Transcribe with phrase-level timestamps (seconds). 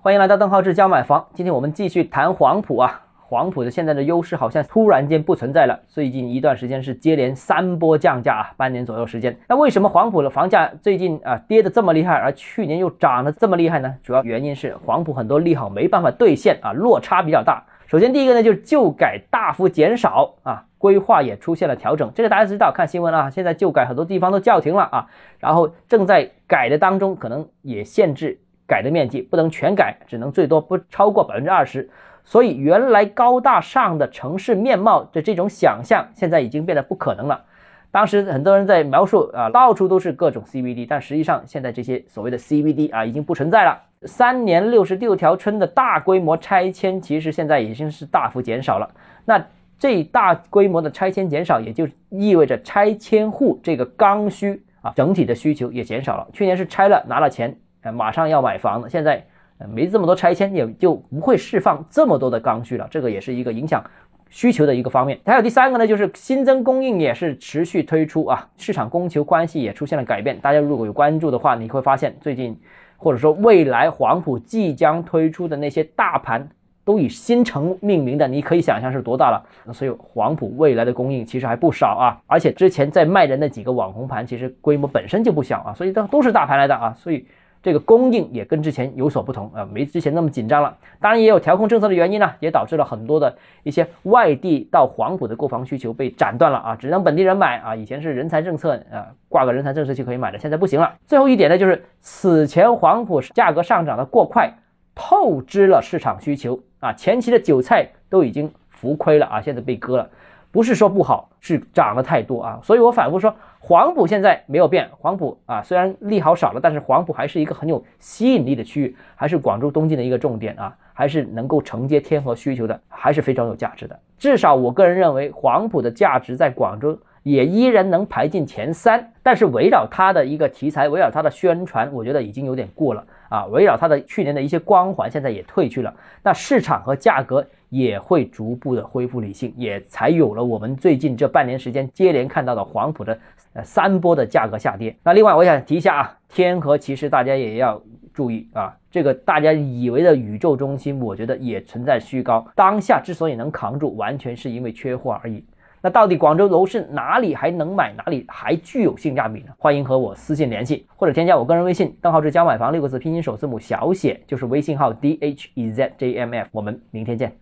[0.00, 1.26] 欢迎来到邓浩志教买房。
[1.34, 5.80] 今天我们继续谈黄埔啊，黄埔的现在的优势好像突然间不存在了。
[5.88, 9.36] 最近一段时间是接连三波降价啊，半年左右时间。
[9.48, 13.92] 那为什么黄埔的房价最近啊跌得这么厉害，而去年又涨得这么厉害呢？
[14.00, 17.64] 主要原因是黄埔很多利好没办法兑现啊，落差比较大。
[17.88, 22.08] 首先第一个呢就是旧改大幅减少啊，规划也出现了调整。
[22.14, 25.06] 这个大家知道，看新闻啊，现在旧改很多地方都叫停了啊，
[25.40, 28.38] 然后正在改的当中，可能也限制。
[28.68, 31.88] 改的面积不能全改，只能最多不超过百分之二十。
[32.22, 37.42] 所以原来高大上的城市面貌的这种想象，现在已经变得不可能了。
[37.90, 43.80] 当时很多人在描述啊，到处都是各种 CBD，但实际上现在这些所谓的 CBD 啊，已经不存在了。
[44.02, 48.88] 三年六十六条村的大规模拆迁，其实现在已经是大幅减少了。
[49.24, 49.42] 那
[49.78, 56.28] 这大规模的拆迁减少，也就意味着拆迁户这个刚需啊，整体的需求也减少了。
[56.34, 57.56] 去年是拆了拿了钱。
[57.90, 59.24] 马上要买房了，现在
[59.72, 62.86] 没这么多拆迁，也就不会释放这么多的刚需了。
[62.90, 63.82] 这个也是一个影响
[64.30, 65.18] 需求的一个方面。
[65.26, 70.38] 还有第三个呢，就是新增供应也是持续推出啊，市场供求关系也出现了改变。
[70.38, 72.56] 大家如果有关注的话，你会发现最近
[72.96, 76.48] 或者说未来黄埔即将推出的那些大盘
[76.84, 79.44] 都以新城命名的，你可以想象是多大了。
[79.64, 87.26] 那所以黄埔未来的供应其实还不少啊，而且之前在卖的那几个网红盘，其实规模本身就不小啊，所以都都是大盘来的啊，所以。
[87.68, 90.74] 这个供应也跟之前有所不同啊，没之前那么紧张了。
[91.02, 97.76] 当然也有调控政策的原因呢，也导致了很多的一些外地到黄埔的购房需求被斩断了啊，只能本地人买啊。
[97.76, 100.94] 以前是人才政策啊，挂个人才政策就可以买的，现在不行了。
[101.06, 104.50] 最后一点呢，就是此前黄埔价格上涨的过快，
[104.94, 110.08] 透支了市场需求啊，前期的韭菜都已经浮亏了啊，现在被割了。
[110.50, 123.98] 不是说不好，是涨得太多啊，所以我反复说，黄埔现在没有变，黄埔啊虽然利好少了，但是黄埔还是一个很有吸引力的区域，还是广州东进的一个重点啊，还是能够承接天河需求的，还是非常有价值的。
[124.18, 137.46] 至少我个人认为，黄埔的价值在广州也依然能排进前三，但是围绕它的一个题材，围绕它的宣传，我觉得已经有点过了啊，围绕它的去年的一些光环，现在也退去了，那市场和价格。
[137.68, 143.18] 也会逐步的恢复理性，也才有了我们最近这半年时间接连看到的黄埔的
[143.52, 144.96] 呃三波的价格下跌。
[145.02, 147.80] 那另外我想提一下啊，天河其实大家也要
[148.14, 152.46] 注意啊，这个大家以为的宇宙中心，我觉得也存在虚高。
[152.54, 155.44] 当下之所以能扛住，完全是因为缺货而已。
[155.80, 159.52] 那到底广州楼市哪里还能买，哪里还具有性价比呢？
[159.56, 166.48] 欢迎和我私信联系，或者添加我个人微信，账号是教买房六个字拼音首字母小写，就是微信号 d h e z j m f。
[166.50, 167.32] 我们明天见。